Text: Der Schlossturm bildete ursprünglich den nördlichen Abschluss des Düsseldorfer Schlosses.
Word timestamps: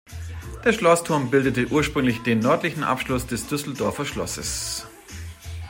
Der 0.65 0.73
Schlossturm 0.73 1.29
bildete 1.29 1.67
ursprünglich 1.71 2.23
den 2.23 2.39
nördlichen 2.39 2.83
Abschluss 2.83 3.27
des 3.27 3.45
Düsseldorfer 3.45 4.03
Schlosses. 4.03 4.87